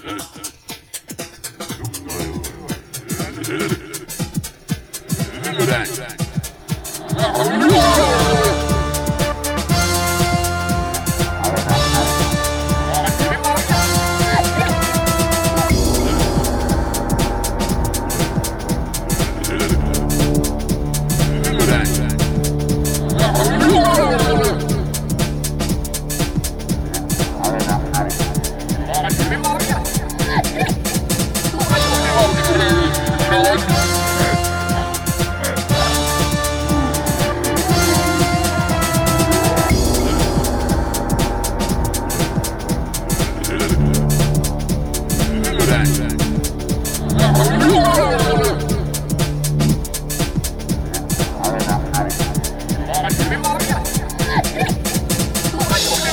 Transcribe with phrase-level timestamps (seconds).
[0.00, 0.22] Thank
[3.82, 3.87] you.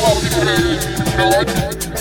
[0.06, 0.84] all people hated.
[1.10, 1.95] You know what?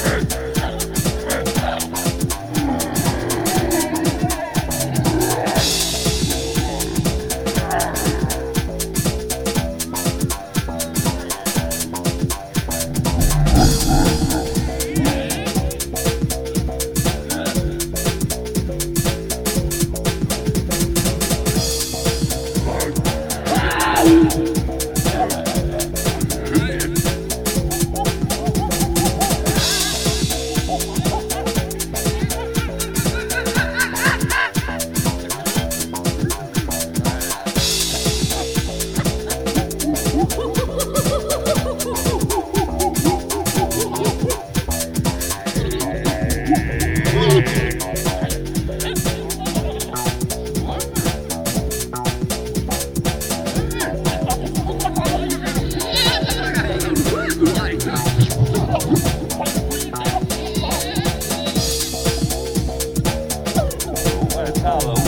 [64.65, 65.04] Hello.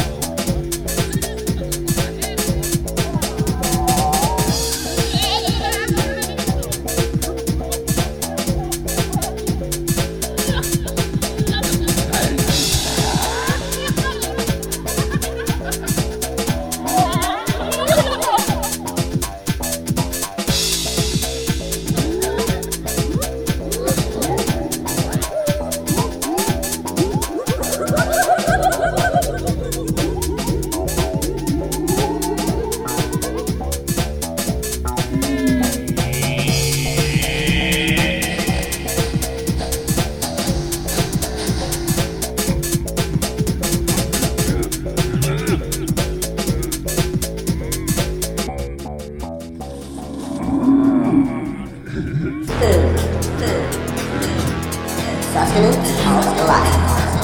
[55.37, 57.16] sustenance, health, and life.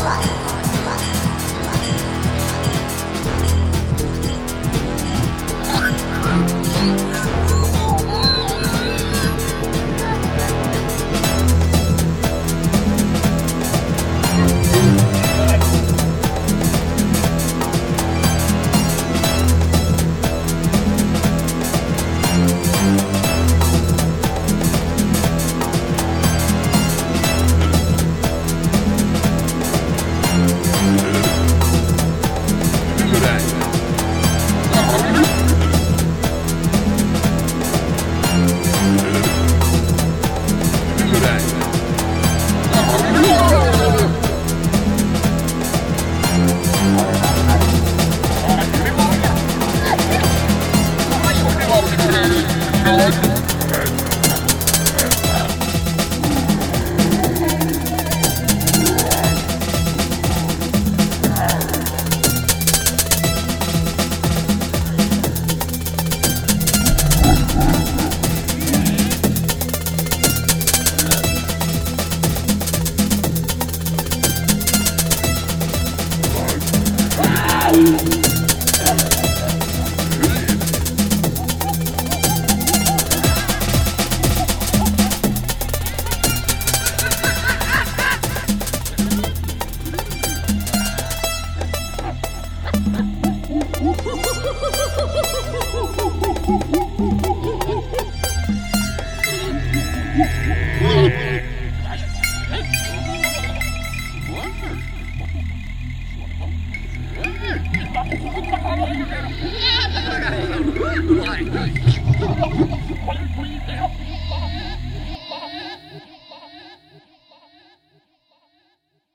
[111.23, 112.02] Why?